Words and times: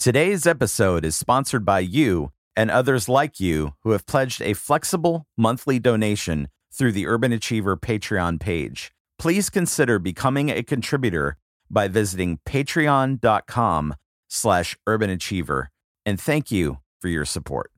Today's 0.00 0.46
episode 0.46 1.04
is 1.04 1.14
sponsored 1.14 1.66
by 1.66 1.80
you 1.80 2.32
and 2.56 2.70
others 2.70 3.06
like 3.06 3.38
you 3.38 3.74
who 3.82 3.90
have 3.90 4.06
pledged 4.06 4.40
a 4.40 4.54
flexible 4.54 5.26
monthly 5.36 5.78
donation 5.78 6.48
through 6.72 6.92
the 6.92 7.06
Urban 7.06 7.34
Achiever 7.34 7.76
Patreon 7.76 8.40
page. 8.40 8.92
Please 9.18 9.50
consider 9.50 9.98
becoming 9.98 10.48
a 10.48 10.62
contributor 10.62 11.36
by 11.70 11.86
visiting 11.86 12.38
patreon.com 12.46 13.94
slash 14.26 14.74
urbanachiever. 14.88 15.66
And 16.06 16.18
thank 16.18 16.50
you 16.50 16.78
for 16.98 17.08
your 17.08 17.26
support. 17.26 17.69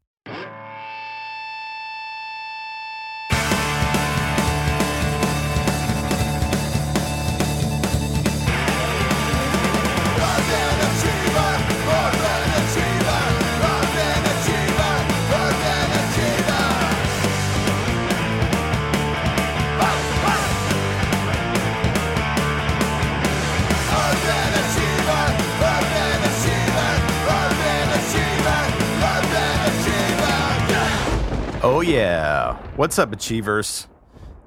Yeah. 31.92 32.56
What's 32.76 32.98
up, 32.98 33.12
Achievers? 33.12 33.86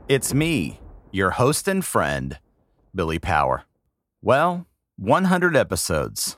It's 0.10 0.34
me, 0.34 0.80
your 1.12 1.30
host 1.30 1.68
and 1.68 1.86
friend, 1.86 2.40
Billy 2.96 3.20
Power. 3.20 3.66
Well, 4.24 4.66
100 4.98 5.56
episodes. 5.56 6.38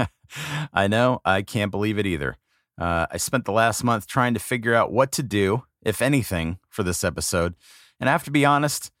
I 0.72 0.86
know, 0.86 1.20
I 1.24 1.42
can't 1.42 1.72
believe 1.72 1.98
it 1.98 2.06
either. 2.06 2.36
Uh, 2.80 3.06
I 3.10 3.16
spent 3.16 3.46
the 3.46 3.52
last 3.52 3.82
month 3.82 4.06
trying 4.06 4.32
to 4.34 4.40
figure 4.40 4.74
out 4.74 4.92
what 4.92 5.10
to 5.12 5.24
do, 5.24 5.64
if 5.82 6.00
anything, 6.00 6.60
for 6.68 6.84
this 6.84 7.02
episode. 7.02 7.56
And 7.98 8.08
I 8.08 8.12
have 8.12 8.24
to 8.24 8.30
be 8.30 8.44
honest, 8.44 8.92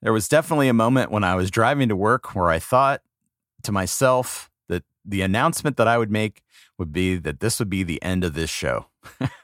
there 0.00 0.14
was 0.14 0.28
definitely 0.28 0.68
a 0.68 0.74
moment 0.74 1.10
when 1.10 1.24
I 1.24 1.34
was 1.34 1.50
driving 1.50 1.90
to 1.90 1.96
work 1.96 2.34
where 2.34 2.48
I 2.48 2.58
thought 2.58 3.02
to 3.64 3.72
myself 3.72 4.50
that 4.68 4.84
the 5.04 5.20
announcement 5.20 5.76
that 5.76 5.88
I 5.88 5.98
would 5.98 6.10
make 6.10 6.42
would 6.78 6.90
be 6.90 7.16
that 7.16 7.40
this 7.40 7.58
would 7.58 7.68
be 7.68 7.82
the 7.82 8.02
end 8.02 8.24
of 8.24 8.32
this 8.32 8.48
show. 8.48 8.86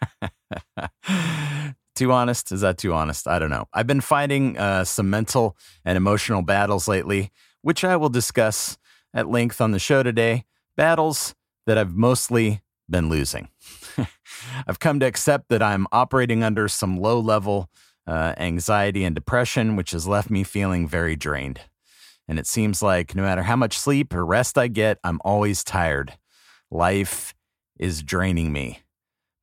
too 1.97 2.13
honest? 2.13 2.53
Is 2.53 2.61
that 2.61 2.79
too 2.79 2.93
honest? 2.93 3.27
I 3.27 3.39
don't 3.39 3.51
know. 3.51 3.67
I've 3.73 3.87
been 3.87 4.01
fighting 4.01 4.57
uh, 4.59 4.85
some 4.85 5.11
mental 5.11 5.57
and 5.85 5.97
emotional 5.97 6.43
battles 6.43 6.89
lately, 6.89 7.31
which 7.63 7.85
I 7.85 7.97
will 7.97 8.09
discuss 8.09 8.79
at 9.13 9.29
length 9.29 9.61
on 9.61 9.73
the 9.73 9.79
show 9.79 10.03
today. 10.03 10.45
Battles 10.77 11.35
that 11.67 11.77
I've 11.77 11.95
mostly 11.95 12.63
been 12.89 13.09
losing. 13.09 13.49
I've 14.67 14.79
come 14.79 15.01
to 15.01 15.07
accept 15.07 15.49
that 15.49 15.63
I'm 15.63 15.87
operating 15.93 16.43
under 16.43 16.69
some 16.69 16.99
low 16.99 17.21
level 17.21 17.69
uh, 18.07 18.35
anxiety 18.39 19.05
and 19.05 19.15
depression, 19.15 19.77
which 19.77 19.91
has 19.91 20.07
left 20.07 20.31
me 20.31 20.43
feeling 20.45 20.89
very 20.89 21.15
drained. 21.15 21.61
And 22.27 22.39
it 22.39 22.47
seems 22.47 22.83
like 22.83 23.15
no 23.15 23.23
matter 23.23 23.43
how 23.43 23.57
much 23.57 23.79
sleep 23.79 24.15
or 24.15 24.25
rest 24.25 24.57
I 24.57 24.69
get, 24.69 24.99
I'm 25.05 25.21
always 25.25 25.65
tired. 25.65 26.17
Life 26.71 27.35
is 27.79 28.03
draining 28.03 28.53
me. 28.53 28.81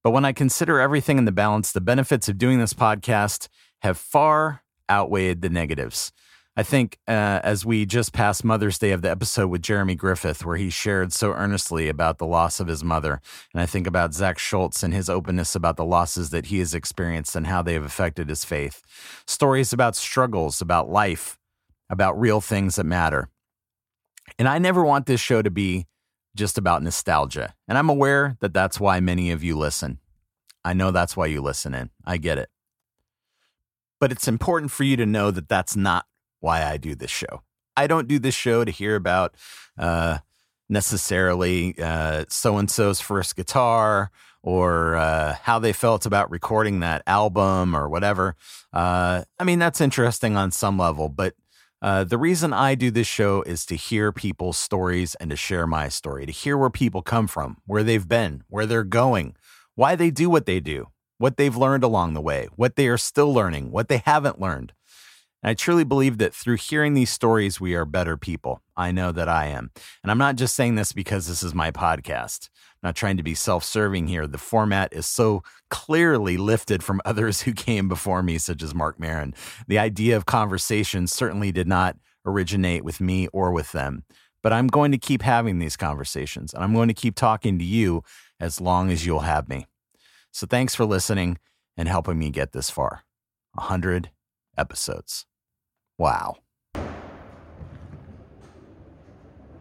But 0.06 0.11
when 0.11 0.23
I 0.23 0.34
consider 0.34 0.80
everything 0.80 1.17
in 1.17 1.25
the 1.25 1.31
balance, 1.31 1.72
the 1.72 1.81
benefits 1.81 2.30
of 2.30 2.38
doing 2.38 2.59
this 2.59 2.75
podcast 2.75 3.48
have 3.81 3.98
far 3.98 4.62
outweighed 4.88 5.42
the 5.42 5.50
negatives. 5.50 6.12
I 6.56 6.62
think 6.62 7.00
uh, 7.08 7.42
as 7.42 7.66
we 7.66 7.88
just 7.88 8.14
passed 8.14 8.44
Mother's 8.44 8.78
Day 8.78 8.92
of 8.92 9.02
the 9.02 9.09
episode 9.09 9.47
with 9.47 9.64
Jeremy 9.64 9.95
Griffith, 9.95 10.45
where 10.45 10.58
he 10.58 10.70
shared 10.70 11.12
so 11.12 11.31
earnestly 11.31 11.89
about 11.89 12.20
the 12.20 12.28
loss 12.28 12.59
of 12.59 12.67
his 12.67 12.84
mother, 12.84 13.20
and 13.52 13.59
I 13.59 13.66
think 13.66 13.88
about 13.88 14.14
Zach 14.14 14.38
Schultz 14.38 14.84
and 14.84 14.94
his 14.94 15.09
openness 15.09 15.56
about 15.56 15.75
the 15.75 15.84
losses 15.84 16.30
that 16.30 16.45
he 16.45 16.59
has 16.59 16.75
experienced 16.75 17.36
and 17.36 17.47
how 17.47 17.64
they 17.64 17.73
have 17.73 17.84
affected 17.84 18.30
his 18.30 18.45
faith. 18.45 18.84
Stories 19.25 19.73
about 19.73 19.95
struggles, 19.95 20.62
about 20.62 20.88
life, 20.88 21.40
about 21.90 22.19
real 22.19 22.41
things 22.41 22.75
that 22.75 22.85
matter. 22.85 23.28
And 24.38 24.47
I 24.47 24.59
never 24.59 24.84
want 24.84 25.08
this 25.08 25.19
show 25.19 25.41
to 25.41 25.50
be 25.50 25.88
just 26.35 26.58
about 26.58 26.84
nostalgia. 26.84 27.56
And 27.68 27.78
I'm 27.78 27.90
aware 27.90 28.38
that 28.41 28.53
that's 28.53 28.79
why 28.79 29.00
many 29.00 29.31
of 29.31 29.44
you 29.44 29.58
listen. 29.58 30.00
I 30.66 30.74
know 30.74 30.92
that's 30.92 31.16
why 31.16 31.28
you 31.28 31.42
listen 31.42 31.74
in. 31.74 31.92
I 32.06 32.18
get 32.18 32.40
it. 32.40 32.50
But 34.00 34.12
it's 34.12 34.28
important 34.28 34.72
for 34.72 34.84
you 34.84 34.98
to 34.98 35.06
know 35.06 35.31
that 35.31 35.48
that's 35.48 35.76
not 35.76 36.06
why 36.40 36.64
I 36.64 36.78
do 36.78 36.96
this 36.96 37.12
show. 37.12 37.44
I 37.78 37.88
don't 37.88 38.08
do 38.08 38.20
this 38.20 38.36
show 38.36 38.66
to 38.66 38.72
hear 38.72 38.96
about 38.96 39.36
uh, 39.78 40.18
necessarily 40.68 41.76
so 42.28 42.58
and 42.58 42.70
so's 42.70 43.00
first 43.00 43.36
guitar 43.36 44.12
or 44.42 44.96
uh, 44.96 45.36
how 45.42 45.59
they 45.59 45.74
felt 45.74 46.06
about 46.06 46.30
recording 46.30 46.80
that 46.80 47.03
album 47.08 47.76
or 47.76 47.90
whatever. 47.90 48.36
Uh, 48.74 49.24
I 49.40 49.44
mean, 49.44 49.59
that's 49.59 49.82
interesting 49.82 50.36
on 50.36 50.52
some 50.52 50.78
level, 50.78 51.09
but 51.09 51.34
uh, 51.82 52.03
the 52.03 52.18
reason 52.18 52.53
I 52.53 52.76
do 52.76 52.92
this 52.92 53.08
show 53.08 53.42
is 53.44 53.66
to 53.68 53.76
hear 53.76 54.12
people's 54.12 54.58
stories 54.58 55.16
and 55.16 55.30
to 55.30 55.36
share 55.36 55.68
my 55.68 55.90
story, 55.90 56.26
to 56.26 56.32
hear 56.32 56.58
where 56.58 56.70
people 56.70 57.02
come 57.02 57.28
from, 57.28 57.58
where 57.66 57.84
they've 57.84 58.08
been, 58.08 58.44
where 58.47 58.66
they're 58.66 58.84
going, 58.84 59.36
why 59.75 59.96
they 59.96 60.09
do 60.09 60.30
what 60.30 60.46
they 60.46 60.59
do, 60.59 60.88
what 61.18 61.38
they've 61.38 61.56
learned 61.56 61.84
along 61.84 62.13
the 62.13 62.22
way, 62.22 62.47
what 62.56 62.75
they 62.75 62.88
are 62.88 62.97
still 62.97 63.34
learning, 63.34 63.72
what 63.72 63.88
they 63.88 63.97
haven't 63.97 64.41
learned. 64.41 64.74
And 65.44 65.52
I 65.52 65.53
truly 65.53 65.84
believe 65.84 66.18
that 66.18 66.34
through 66.34 66.56
hearing 66.56 66.96
these 66.96 67.12
stories, 67.12 67.62
we 67.62 67.75
are 67.75 67.85
better 67.85 68.18
people. 68.18 68.62
I 68.75 68.91
know 68.91 69.12
that 69.12 69.30
I 69.30 69.47
am. 69.47 69.69
And 70.02 70.09
I'm 70.09 70.18
not 70.18 70.38
just 70.38 70.56
saying 70.56 70.75
this 70.75 70.91
because 70.91 71.28
this 71.28 71.44
is 71.44 71.53
my 71.53 71.69
podcast. 71.69 72.50
I'm 72.56 72.90
not 72.90 72.96
trying 72.96 73.18
to 73.18 73.24
be 73.24 73.35
self 73.35 73.64
serving 73.64 74.08
here. 74.08 74.25
The 74.25 74.40
format 74.40 74.91
is 74.91 75.06
so 75.06 75.44
clearly 75.69 76.38
lifted 76.38 76.84
from 76.84 77.00
others 77.06 77.41
who 77.41 77.53
came 77.53 77.88
before 77.88 78.24
me, 78.24 78.40
such 78.40 78.64
as 78.64 78.74
Marc 78.74 79.00
Maron. 79.00 79.35
The 79.68 79.78
idea 79.78 80.18
of 80.18 80.25
conversation 80.25 81.06
certainly 81.06 81.52
did 81.52 81.68
not 81.68 81.97
originate 82.25 82.84
with 82.84 83.00
me 83.00 83.28
or 83.28 83.52
with 83.52 83.72
them. 83.72 84.03
But 84.41 84.53
I'm 84.53 84.68
going 84.68 84.91
to 84.91 84.97
keep 84.97 85.22
having 85.22 85.59
these 85.59 85.78
conversations 85.78 86.53
and 86.53 86.64
I'm 86.64 86.74
going 86.74 86.88
to 86.88 86.94
keep 86.94 87.16
talking 87.16 87.58
to 87.59 87.66
you 87.66 88.03
as 88.40 88.59
long 88.59 88.91
as 88.91 89.06
you'll 89.06 89.19
have 89.22 89.50
me. 89.50 89.68
So 90.31 90.46
thanks 90.46 90.75
for 90.75 90.85
listening 90.85 91.38
and 91.78 91.88
helping 91.88 92.19
me 92.19 92.29
get 92.29 92.51
this 92.51 92.69
far. 92.69 93.03
100 93.53 94.12
episodes. 94.57 95.25
Wow. 95.97 96.38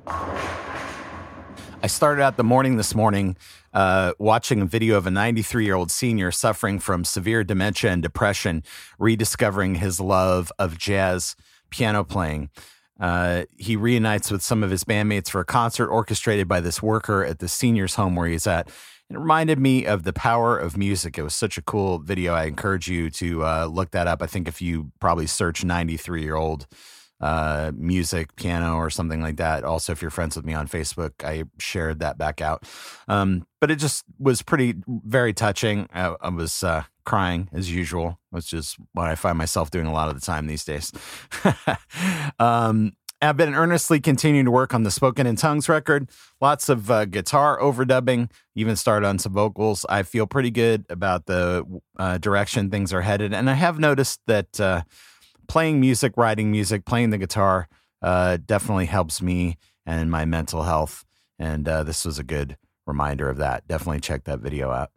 I 0.07 1.87
started 1.87 2.23
out 2.23 2.37
the 2.37 2.45
morning 2.45 2.77
this 2.79 2.95
morning 2.95 3.37
uh, 3.75 4.13
watching 4.19 4.63
a 4.63 4.65
video 4.65 4.97
of 4.97 5.07
a 5.07 5.11
93 5.11 5.65
year 5.65 5.75
old 5.75 5.91
senior 5.91 6.31
suffering 6.31 6.79
from 6.79 7.05
severe 7.05 7.45
dementia 7.45 7.93
and 7.93 8.03
depression, 8.03 8.63
rediscovering 8.99 9.77
his 9.77 10.01
love 10.01 10.51
of 10.59 10.79
jazz 10.79 11.37
piano 11.71 12.03
playing. 12.03 12.49
Uh, 13.01 13.45
he 13.57 13.77
reunites 13.77 14.31
with 14.31 14.43
some 14.43 14.63
of 14.63 14.71
his 14.71 14.85
bandmates 14.85 15.29
for 15.29 15.41
a 15.41 15.45
concert 15.45 15.89
orchestrated 15.89 16.47
by 16.47 16.61
this 16.61 16.83
worker 16.83 17.25
at 17.25 17.41
the 17.41 17.49
senior's 17.49 17.97
home 17.97 18.15
where 18.15 18.29
he's 18.29 18.47
at. 18.47 18.69
It 19.11 19.19
reminded 19.19 19.59
me 19.59 19.85
of 19.85 20.05
the 20.05 20.13
power 20.13 20.57
of 20.57 20.77
music. 20.77 21.19
It 21.19 21.23
was 21.23 21.35
such 21.35 21.59
a 21.59 21.63
cool 21.63 21.99
video. 21.99 22.35
I 22.35 22.45
encourage 22.45 22.89
you 22.89 23.11
to 23.11 23.45
uh, 23.45 23.67
look 23.67 23.91
that 23.91 24.07
up. 24.07 24.23
I 24.23 24.27
think 24.27 24.49
if 24.49 24.63
you 24.63 24.93
probably 25.01 25.27
search 25.27 25.65
93 25.65 26.23
year 26.23 26.37
old 26.37 26.67
uh, 27.21 27.73
music, 27.75 28.35
piano, 28.37 28.77
or 28.77 28.91
something 28.91 29.23
like 29.23 29.37
that. 29.37 29.65
Also, 29.65 29.93
if 29.93 30.03
you're 30.03 30.11
friends 30.11 30.37
with 30.37 30.45
me 30.45 30.55
on 30.55 30.69
Facebook, 30.69 31.13
I 31.25 31.45
shared 31.59 32.01
that 32.01 32.19
back 32.19 32.41
out. 32.41 32.65
Um, 33.09 33.47
but 33.61 33.71
it 33.71 33.77
just 33.77 34.05
was 34.19 34.43
pretty, 34.43 34.75
very 34.87 35.33
touching. 35.33 35.89
I, 35.93 36.15
I 36.21 36.29
was 36.29 36.63
uh, 36.63 36.85
crying 37.05 37.49
as 37.53 37.73
usual, 37.73 38.19
which 38.31 38.53
is 38.53 38.77
what 38.93 39.09
I 39.09 39.15
find 39.15 39.39
myself 39.39 39.71
doing 39.71 39.87
a 39.87 39.93
lot 39.93 40.09
of 40.09 40.15
the 40.15 40.21
time 40.21 40.47
these 40.47 40.65
days. 40.65 40.93
um, 42.39 42.93
I've 43.23 43.37
been 43.37 43.55
earnestly 43.55 44.01
continuing 44.01 44.45
to 44.45 44.51
work 44.51 44.75
on 44.75 44.83
the 44.83 44.91
spoken 44.91 45.27
in 45.27 45.37
tongues 45.37 45.69
record. 45.69 46.11
Lots 46.41 46.69
of 46.69 46.91
uh, 46.91 47.07
guitar 47.07 47.59
overdubbing, 47.59 48.31
even 48.55 48.77
started 48.77 49.07
on 49.07 49.19
some 49.19 49.33
vocals. 49.33 49.87
I 49.89 50.03
feel 50.03 50.27
pretty 50.27 50.51
good 50.51 50.85
about 50.91 51.27
the 51.27 51.65
uh, 51.99 52.19
direction 52.19 52.71
things 52.71 52.93
are 52.93 53.01
headed. 53.01 53.33
And 53.33 53.49
I 53.49 53.55
have 53.55 53.79
noticed 53.79 54.21
that 54.27 54.61
uh, 54.61 54.83
playing 55.49 55.81
music, 55.81 56.17
writing 56.17 56.51
music, 56.51 56.85
playing 56.85 57.11
the 57.11 57.19
guitar 57.19 57.69
uh, 58.03 58.39
definitely 58.45 58.87
helps 58.87 59.23
me 59.23 59.57
and 59.87 60.11
my 60.11 60.25
mental 60.25 60.63
health. 60.63 61.05
And 61.39 61.67
uh, 61.67 61.83
this 61.83 62.05
was 62.05 62.19
a 62.19 62.25
good 62.25 62.57
reminder 62.87 63.29
of 63.29 63.39
that. 63.39 63.67
Definitely 63.67 64.01
check 64.01 64.25
that 64.25 64.41
video 64.41 64.71
out. 64.71 64.91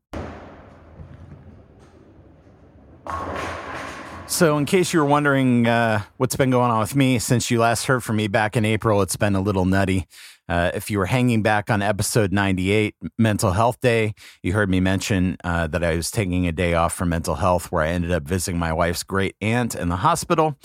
So, 4.28 4.58
in 4.58 4.66
case 4.66 4.94
you 4.94 5.00
were 5.00 5.06
wondering 5.06 5.66
uh, 5.68 6.04
what's 6.18 6.36
been 6.36 6.52
going 6.52 6.70
on 6.70 6.80
with 6.80 6.96
me 6.96 7.18
since 7.18 7.50
you 7.50 7.60
last 7.60 7.86
heard 7.86 8.04
from 8.04 8.18
me 8.18 8.28
back 8.28 8.56
in 8.58 8.66
April, 8.66 9.02
it's 9.02 9.16
been 9.16 9.36
a 9.36 9.42
little 9.42 9.66
nutty. 9.66 10.06
Uh, 10.50 10.70
if 10.74 10.92
you 10.92 11.00
were 11.00 11.06
hanging 11.06 11.42
back 11.42 11.72
on 11.72 11.82
episode 11.82 12.32
98, 12.32 12.96
Mental 13.18 13.52
Health 13.52 13.80
Day, 13.80 14.14
you 14.44 14.54
heard 14.54 14.70
me 14.70 14.80
mention 14.80 15.38
uh, 15.44 15.68
that 15.68 15.84
I 15.84 15.96
was 15.96 16.12
taking 16.12 16.46
a 16.46 16.52
day 16.52 16.74
off 16.74 16.94
from 16.94 17.10
mental 17.10 17.36
health 17.36 17.72
where 17.72 17.84
I 17.84 17.88
ended 17.88 18.12
up 18.12 18.24
visiting 18.24 18.60
my 18.60 18.74
wife's 18.74 19.04
great 19.04 19.36
aunt 19.42 19.76
in 19.76 19.90
the 19.90 19.96
hospital. 19.96 20.58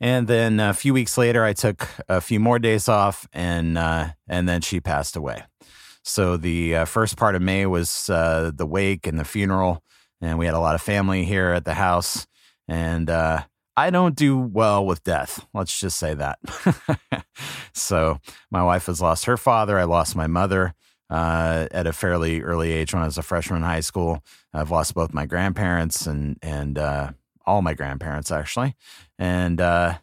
And 0.00 0.28
then 0.28 0.60
a 0.60 0.72
few 0.72 0.94
weeks 0.94 1.18
later, 1.18 1.44
I 1.44 1.54
took 1.54 1.88
a 2.08 2.20
few 2.20 2.38
more 2.38 2.58
days 2.58 2.88
off 2.88 3.26
and, 3.32 3.76
uh, 3.76 4.10
and 4.28 4.48
then 4.48 4.60
she 4.60 4.80
passed 4.80 5.16
away. 5.16 5.42
So 6.04 6.36
the 6.36 6.76
uh, 6.76 6.84
first 6.84 7.16
part 7.16 7.34
of 7.34 7.42
May 7.42 7.66
was 7.66 8.08
uh, 8.08 8.52
the 8.54 8.66
wake 8.66 9.06
and 9.06 9.18
the 9.18 9.24
funeral, 9.24 9.82
and 10.20 10.38
we 10.38 10.46
had 10.46 10.54
a 10.54 10.60
lot 10.60 10.74
of 10.74 10.80
family 10.80 11.24
here 11.24 11.50
at 11.50 11.64
the 11.64 11.74
house. 11.74 12.26
And 12.68 13.08
uh, 13.08 13.44
I 13.76 13.90
don't 13.90 14.14
do 14.14 14.38
well 14.38 14.84
with 14.84 15.02
death. 15.04 15.46
Let's 15.54 15.78
just 15.78 15.98
say 15.98 16.14
that. 16.14 16.38
so 17.72 18.20
my 18.50 18.62
wife 18.62 18.86
has 18.86 19.00
lost 19.00 19.24
her 19.24 19.36
father. 19.36 19.78
I 19.78 19.84
lost 19.84 20.14
my 20.14 20.26
mother 20.26 20.74
uh, 21.10 21.68
at 21.70 21.86
a 21.86 21.92
fairly 21.92 22.42
early 22.42 22.72
age 22.72 22.92
when 22.92 23.02
I 23.02 23.06
was 23.06 23.18
a 23.18 23.22
freshman 23.22 23.58
in 23.58 23.62
high 23.62 23.80
school. 23.80 24.22
I've 24.52 24.70
lost 24.70 24.94
both 24.94 25.14
my 25.14 25.26
grandparents 25.26 26.06
and 26.06 26.38
and 26.42 26.78
uh, 26.78 27.12
all 27.46 27.62
my 27.62 27.74
grandparents 27.74 28.30
actually, 28.30 28.74
and 29.18 29.60
uh, 29.60 29.98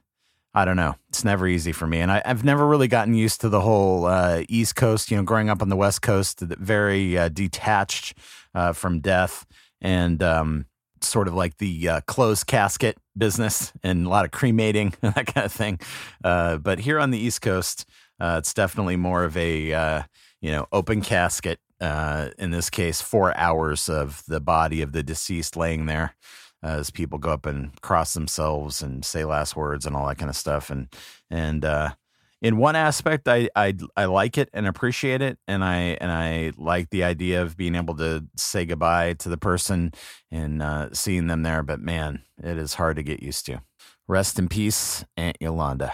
I 0.54 0.66
don't 0.66 0.78
know. 0.78 0.96
It's 1.10 1.24
never 1.24 1.48
easy 1.48 1.72
for 1.72 1.86
me, 1.86 2.00
and 2.00 2.12
I, 2.12 2.22
have 2.26 2.44
never 2.44 2.66
really 2.66 2.88
gotten 2.88 3.14
used 3.14 3.42
to 3.42 3.50
the 3.50 3.62
whole 3.62 4.06
uh, 4.06 4.44
East 4.50 4.76
Coast. 4.76 5.12
You 5.12 5.18
know, 5.18 5.24
growing 5.24 5.50
up 5.50 5.62
on 5.62 5.70
the 5.70 5.76
West 5.76 6.02
Coast, 6.02 6.40
very 6.40 7.18
uh, 7.18 7.30
detached 7.30 8.18
uh, 8.56 8.74
from 8.74 9.00
death, 9.00 9.46
and 9.82 10.24
um, 10.24 10.66
sort 11.06 11.28
of 11.28 11.34
like 11.34 11.57
the 11.57 11.90
uh, 11.90 12.02
closed 12.02 12.48
casket 12.48 12.98
business 13.18 13.72
and 13.84 14.06
a 14.06 14.10
lot 14.10 14.25
of 14.25 14.31
cremating 14.31 14.94
and 15.02 15.13
that 15.13 15.28
kind 15.28 15.46
of 15.46 15.52
thing. 15.52 15.80
Uh, 16.24 16.57
but 16.57 16.80
here 16.80 17.00
on 17.00 17.12
the 17.12 17.19
East 17.19 17.42
Coast, 17.42 17.86
uh, 18.19 18.38
it's 18.40 18.54
definitely 18.54 18.96
more 18.96 19.24
of 19.24 19.36
a 19.38 19.74
uh, 19.74 20.04
you 20.42 20.52
know 20.52 20.68
open 20.72 21.02
casket. 21.02 21.60
Uh, 21.81 22.30
in 22.40 22.52
this 22.52 22.69
case, 22.69 23.02
four 23.02 23.36
hours 23.38 23.90
of 23.90 24.24
the 24.28 24.40
body 24.40 24.81
of 24.81 24.94
the 24.94 25.04
deceased 25.04 25.57
laying 25.57 25.88
there 25.88 26.16
as 26.63 26.90
people 26.90 27.19
go 27.19 27.31
up 27.31 27.46
and 27.46 27.80
cross 27.81 28.13
themselves 28.13 28.81
and 28.81 29.06
say 29.06 29.24
last 29.25 29.56
words 29.56 29.86
and 29.86 29.96
all 29.96 30.07
that 30.07 30.18
kind 30.18 30.30
of 30.30 30.36
stuff. 30.36 30.69
And 30.69 30.88
and 31.30 31.66
uh, 31.66 31.94
in 32.42 32.58
one 32.58 32.76
aspect, 32.76 33.28
I, 33.28 33.50
I 33.56 33.74
I 33.96 34.06
like 34.06 34.38
it 34.38 34.50
and 34.54 34.68
appreciate 34.68 35.22
it, 35.22 35.38
and 35.48 35.64
I 35.64 35.98
and 36.02 36.12
I 36.12 36.52
like 36.58 36.90
the 36.90 37.04
idea 37.04 37.42
of 37.42 37.58
being 37.58 37.76
able 37.76 37.96
to 37.98 38.26
say 38.36 38.66
goodbye 38.66 39.14
to 39.14 39.30
the 39.30 39.38
person 39.38 39.94
and 40.32 40.62
uh, 40.62 40.90
seeing 40.94 41.28
them 41.28 41.44
there. 41.44 41.64
But 41.64 41.80
man, 41.80 42.24
it 42.44 42.58
is 42.58 42.76
hard 42.76 42.98
to 42.98 43.04
get 43.04 43.24
used 43.24 43.46
to. 43.48 43.62
Rest 44.08 44.38
in 44.38 44.48
peace, 44.48 45.06
Aunt 45.18 45.38
Yolanda. 45.40 45.94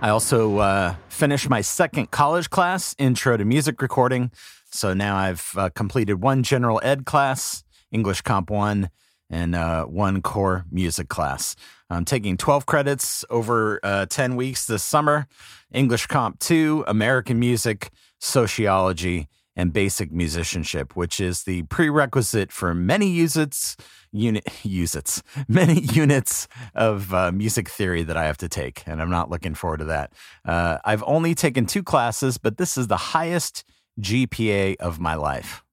I 0.00 0.10
also 0.10 0.58
uh, 0.58 0.94
finished 1.08 1.48
my 1.48 1.60
second 1.60 2.10
college 2.10 2.50
class, 2.50 2.94
Intro 2.98 3.36
to 3.36 3.44
Music 3.44 3.80
Recording. 3.82 4.30
So 4.70 4.94
now 4.94 5.16
I've 5.16 5.52
uh, 5.56 5.70
completed 5.70 6.22
one 6.22 6.42
general 6.42 6.80
ed 6.84 7.04
class, 7.06 7.64
English 7.90 8.20
Comp 8.20 8.50
1, 8.50 8.90
and 9.30 9.54
uh, 9.54 9.84
one 9.84 10.22
core 10.22 10.64
music 10.70 11.08
class. 11.08 11.56
I'm 11.90 12.04
taking 12.04 12.36
12 12.36 12.66
credits 12.66 13.24
over 13.30 13.80
uh, 13.82 14.06
10 14.06 14.36
weeks 14.36 14.66
this 14.66 14.82
summer 14.82 15.26
English 15.72 16.06
Comp 16.06 16.38
2, 16.38 16.84
American 16.86 17.38
Music, 17.38 17.90
Sociology, 18.18 19.28
and 19.58 19.72
Basic 19.72 20.12
Musicianship, 20.12 20.94
which 20.94 21.20
is 21.20 21.42
the 21.42 21.62
prerequisite 21.64 22.52
for 22.52 22.74
many 22.74 23.08
units, 23.08 23.76
unit, 24.12 24.44
units, 24.62 25.22
many 25.48 25.80
units 25.80 26.46
of 26.74 27.12
uh, 27.12 27.32
music 27.32 27.68
theory 27.68 28.04
that 28.04 28.16
I 28.16 28.24
have 28.24 28.38
to 28.38 28.48
take. 28.48 28.84
And 28.86 29.02
I'm 29.02 29.10
not 29.10 29.30
looking 29.30 29.54
forward 29.54 29.78
to 29.78 29.86
that. 29.86 30.12
Uh, 30.44 30.78
I've 30.84 31.02
only 31.06 31.34
taken 31.34 31.66
two 31.66 31.82
classes, 31.82 32.38
but 32.38 32.56
this 32.56 32.78
is 32.78 32.86
the 32.86 32.96
highest 32.96 33.64
GPA 34.00 34.76
of 34.76 35.00
my 35.00 35.16
life. 35.16 35.64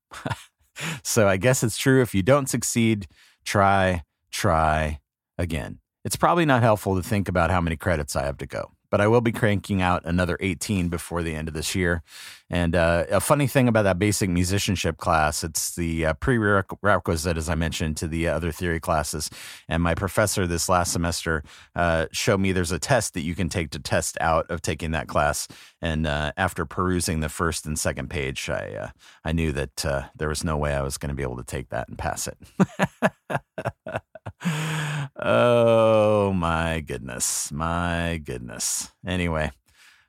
so 1.03 1.27
I 1.27 1.37
guess 1.37 1.63
it's 1.63 1.77
true. 1.77 2.01
If 2.01 2.15
you 2.15 2.23
don't 2.23 2.49
succeed, 2.49 3.07
try, 3.45 4.03
try 4.31 4.99
again. 5.37 5.79
It's 6.03 6.15
probably 6.15 6.45
not 6.45 6.61
helpful 6.61 6.95
to 6.95 7.01
think 7.01 7.27
about 7.27 7.49
how 7.49 7.61
many 7.61 7.77
credits 7.77 8.15
I 8.15 8.25
have 8.25 8.37
to 8.37 8.45
go 8.45 8.74
but 8.95 9.01
I 9.01 9.07
will 9.09 9.19
be 9.19 9.33
cranking 9.33 9.81
out 9.81 10.05
another 10.05 10.37
18 10.39 10.87
before 10.87 11.21
the 11.21 11.35
end 11.35 11.49
of 11.49 11.53
this 11.53 11.75
year. 11.75 12.01
And 12.49 12.77
uh, 12.77 13.03
a 13.11 13.19
funny 13.19 13.45
thing 13.45 13.67
about 13.67 13.81
that 13.81 13.99
basic 13.99 14.29
musicianship 14.29 14.95
class, 14.95 15.43
it's 15.43 15.75
the 15.75 16.05
uh, 16.05 16.13
prerequisite, 16.13 17.35
as 17.35 17.49
I 17.49 17.55
mentioned, 17.55 17.97
to 17.97 18.07
the 18.07 18.29
other 18.29 18.53
theory 18.53 18.79
classes. 18.79 19.29
And 19.67 19.83
my 19.83 19.95
professor 19.95 20.47
this 20.47 20.69
last 20.69 20.93
semester 20.93 21.43
uh, 21.75 22.05
showed 22.13 22.39
me 22.39 22.53
there's 22.53 22.71
a 22.71 22.79
test 22.79 23.15
that 23.15 23.23
you 23.23 23.35
can 23.35 23.49
take 23.49 23.71
to 23.71 23.79
test 23.79 24.17
out 24.21 24.49
of 24.49 24.61
taking 24.61 24.91
that 24.91 25.09
class. 25.09 25.49
And 25.81 26.07
uh, 26.07 26.31
after 26.37 26.65
perusing 26.65 27.19
the 27.19 27.27
first 27.27 27.65
and 27.65 27.77
second 27.77 28.09
page, 28.09 28.49
I 28.49 28.77
uh, 28.79 28.89
I 29.25 29.33
knew 29.33 29.51
that 29.51 29.85
uh, 29.85 30.03
there 30.15 30.29
was 30.29 30.45
no 30.45 30.55
way 30.55 30.73
I 30.73 30.81
was 30.81 30.97
going 30.97 31.09
to 31.09 31.15
be 31.15 31.23
able 31.23 31.35
to 31.35 31.43
take 31.43 31.67
that 31.67 31.89
and 31.89 31.97
pass 31.97 32.29
it. 32.29 32.37
oh 35.21 36.33
my 36.33 36.81
goodness. 36.81 37.51
My 37.51 38.21
goodness. 38.23 38.91
Anyway. 39.05 39.51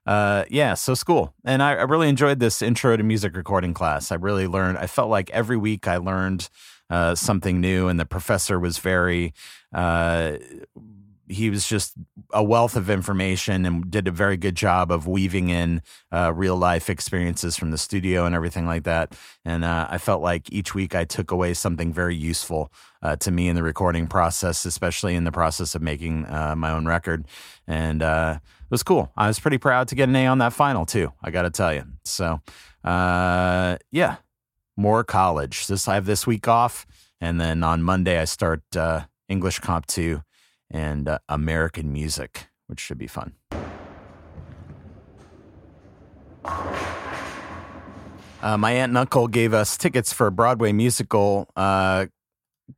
Uh, 0.07 0.45
yeah, 0.49 0.75
so 0.75 0.95
school. 0.95 1.35
And 1.45 1.61
I, 1.61 1.73
I, 1.73 1.83
really 1.83 2.09
enjoyed 2.09 2.39
this 2.39 2.63
intro 2.63 2.97
to 2.97 3.03
music 3.03 3.37
recording 3.37 3.75
class. 3.75 4.13
I 4.13 4.15
really 4.15 4.47
learned, 4.47 4.79
I 4.79 4.87
felt 4.87 5.11
like 5.11 5.31
every 5.31 5.57
week 5.57 5.89
I 5.89 5.97
learned 5.97 6.49
uh, 6.89 7.17
something 7.17 7.61
new, 7.61 7.89
and 7.89 7.99
the 7.99 8.07
professor 8.07 8.61
was 8.61 8.79
very 8.79 9.35
uh, 9.75 10.37
he 11.29 11.51
was 11.51 11.67
just 11.67 11.95
a 12.33 12.43
wealth 12.43 12.77
of 12.77 12.89
information 12.89 13.65
and 13.65 13.91
did 13.91 14.07
a 14.07 14.11
very 14.11 14.37
good 14.37 14.55
job 14.55 14.91
of 14.91 15.07
weaving 15.07 15.49
in 15.49 15.83
uh, 16.13 16.33
real 16.35 16.57
life 16.57 16.89
experiences 16.89 17.57
from 17.57 17.71
the 17.71 17.79
studio 17.79 18.27
and 18.27 18.35
everything 18.35 18.67
like 18.67 18.85
that. 18.85 19.15
And 19.45 19.65
uh, 19.65 19.89
I 19.91 19.99
felt 19.99 20.23
like 20.23 20.53
each 20.53 20.75
week 20.75 20.95
I 20.95 21.05
took 21.05 21.31
away 21.31 21.55
something 21.55 21.93
very 21.93 22.15
useful 22.15 22.73
uh, 23.03 23.17
to 23.17 23.31
me 23.31 23.49
in 23.49 23.57
the 23.57 23.63
recording 23.63 24.07
process, 24.07 24.65
especially 24.65 25.15
in 25.15 25.25
the 25.25 25.33
process 25.33 25.75
of 25.75 25.83
making 25.83 26.27
uh, 26.27 26.55
my 26.57 26.71
own 26.71 26.87
record. 26.87 27.27
And 27.67 28.03
uh, 28.03 28.39
it 28.39 28.71
was 28.71 28.83
cool. 28.83 29.13
I 29.17 29.27
was 29.27 29.41
pretty 29.41 29.59
proud 29.59 29.89
to 29.89 29.95
get 29.95 30.09
an 30.09 30.17
A 30.17 30.27
on 30.27 30.39
that 30.39 30.53
final 30.53 30.87
too. 30.87 31.13
I 31.23 31.31
got 31.31 31.43
to 31.43 31.51
tell 31.51 31.75
you. 31.75 31.85
So 32.05 32.41
uh, 32.85 33.79
yeah, 33.91 34.17
more 34.77 35.03
college. 35.03 35.67
This 35.67 35.89
I 35.89 35.95
have 35.95 36.07
this 36.07 36.27
week 36.27 36.47
off, 36.47 36.87
and 37.21 37.41
then 37.41 37.65
on 37.65 37.83
Monday 37.83 38.21
I 38.21 38.27
start 38.27 38.63
English 39.29 39.59
Comp 39.59 39.87
two 39.87 40.23
and 40.71 41.09
uh, 41.09 41.19
American 41.29 41.93
music, 41.93 42.49
which 42.67 42.81
should 42.81 42.99
be 42.99 43.07
fun. 43.07 43.35
Uh, 48.43 48.57
my 48.57 48.73
aunt 48.73 48.91
and 48.91 48.99
uncle 48.99 49.27
gave 49.27 49.53
us 49.53 49.77
tickets 49.77 50.13
for 50.13 50.27
a 50.27 50.33
Broadway 50.33 50.73
musical, 50.73 51.49
uh, 51.57 52.07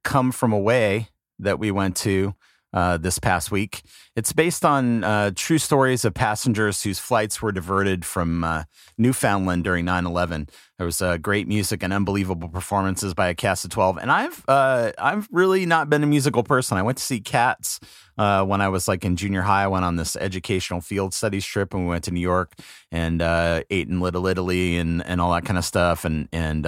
Come 0.05 0.33
From 0.33 0.53
Away, 0.53 1.09
that 1.39 1.59
we 1.59 1.71
went 1.71 1.97
to 1.99 2.35
uh, 2.73 2.97
this 2.99 3.19
past 3.19 3.51
week. 3.51 3.83
It's 4.17 4.33
based 4.33 4.65
on 4.65 5.05
uh, 5.05 5.33
true 5.35 5.59
stories 5.59 6.05
of 6.05 6.15
passengers 6.15 6.83
whose 6.83 6.99
flights 6.99 7.41
were 7.43 7.53
diverted 7.53 8.05
from 8.05 8.45
uh, 8.45 8.65
Newfoundland 8.97 9.65
during 9.65 9.85
9 9.85 10.07
11. 10.07 10.49
There 10.79 10.87
was 10.87 11.03
uh, 11.03 11.17
great 11.17 11.49
music 11.49 11.83
and 11.83 11.93
unbelievable 11.93 12.49
performances 12.49 13.13
by 13.13 13.29
a 13.29 13.35
cast 13.35 13.65
of 13.65 13.71
12. 13.71 13.99
And 13.99 14.13
I've, 14.13 14.45
uh, 14.47 14.93
I've 14.97 15.29
really 15.33 15.67
not 15.67 15.91
been 15.91 16.05
a 16.05 16.07
musical 16.07 16.45
person. 16.45 16.79
I 16.79 16.83
went 16.83 16.99
to 16.99 17.05
see 17.05 17.21
Cats 17.21 17.81
uh, 18.17 18.45
when 18.45 18.61
I 18.61 18.69
was 18.69 18.87
like 18.87 19.05
in 19.05 19.17
junior 19.17 19.43
high. 19.43 19.65
I 19.65 19.67
went 19.67 19.85
on 19.85 19.97
this 19.97 20.15
educational 20.15 20.81
field 20.81 21.15
studies 21.15 21.45
trip 21.45 21.75
and 21.75 21.83
we 21.83 21.89
went 21.89 22.05
to 22.05 22.13
New 22.13 22.21
York 22.21 22.55
and 22.93 23.21
ate 23.21 23.89
in 23.89 24.01
Little 24.01 24.27
Italy 24.29 24.77
and, 24.77 25.05
and 25.05 25.21
all 25.21 25.33
that 25.33 25.45
kind 25.45 25.59
of 25.59 25.65
stuff. 25.65 26.05
And, 26.05 26.29
and, 26.33 26.67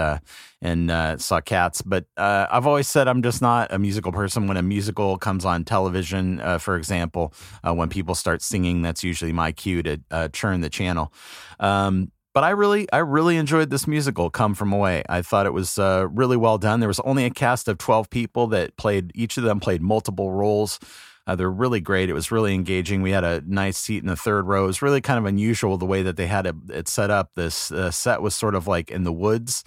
and 0.62 0.90
uh, 0.90 1.16
saw 1.18 1.40
Cats. 1.40 1.82
But 1.82 2.06
uh, 2.16 2.46
I've 2.50 2.66
always 2.66 2.88
said 2.88 3.08
I'm 3.08 3.22
just 3.22 3.40
not 3.40 3.72
a 3.72 3.78
musical 3.78 4.12
person. 4.12 4.46
When 4.46 4.56
a 4.56 4.62
musical 4.62 5.16
comes 5.18 5.44
on 5.44 5.64
television, 5.64 6.40
uh, 6.40 6.58
for 6.58 6.76
example, 6.76 7.32
uh, 7.66 7.72
when 7.74 7.88
people 7.88 8.14
start 8.14 8.42
singing, 8.42 8.82
that's 8.82 9.02
usually 9.02 9.32
my 9.32 9.52
cue 9.52 9.82
to 9.82 10.00
uh, 10.10 10.28
churn 10.28 10.60
the 10.60 10.70
channel. 10.70 11.12
Um, 11.58 12.10
but 12.32 12.44
I 12.44 12.50
really, 12.50 12.90
I 12.92 12.98
really 12.98 13.36
enjoyed 13.36 13.70
this 13.70 13.86
musical, 13.86 14.30
"Come 14.30 14.54
From 14.54 14.72
Away." 14.72 15.02
I 15.08 15.22
thought 15.22 15.46
it 15.46 15.52
was 15.52 15.78
uh, 15.78 16.06
really 16.10 16.36
well 16.36 16.58
done. 16.58 16.80
There 16.80 16.88
was 16.88 17.00
only 17.00 17.24
a 17.24 17.30
cast 17.30 17.68
of 17.68 17.78
twelve 17.78 18.10
people 18.10 18.46
that 18.48 18.76
played. 18.76 19.12
Each 19.14 19.36
of 19.36 19.44
them 19.44 19.60
played 19.60 19.82
multiple 19.82 20.32
roles. 20.32 20.78
Uh, 21.26 21.36
they're 21.36 21.50
really 21.50 21.80
great. 21.80 22.08
It 22.08 22.14
was 22.14 22.32
really 22.32 22.54
engaging. 22.54 23.02
We 23.02 23.12
had 23.12 23.24
a 23.24 23.42
nice 23.46 23.76
seat 23.76 24.02
in 24.02 24.08
the 24.08 24.16
third 24.16 24.46
row. 24.46 24.64
It 24.64 24.68
was 24.68 24.82
really 24.82 25.00
kind 25.00 25.18
of 25.18 25.26
unusual 25.26 25.76
the 25.76 25.86
way 25.86 26.02
that 26.02 26.16
they 26.16 26.26
had 26.26 26.46
it, 26.46 26.56
it 26.70 26.88
set 26.88 27.10
up. 27.10 27.30
This 27.36 27.70
uh, 27.70 27.90
set 27.90 28.22
was 28.22 28.34
sort 28.34 28.54
of 28.54 28.66
like 28.66 28.90
in 28.90 29.04
the 29.04 29.12
woods. 29.12 29.62